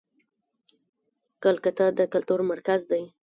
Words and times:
کلکته 1.43 1.85
د 1.97 1.99
کلتور 2.13 2.39
مرکز 2.51 2.81
دی. 2.91 3.03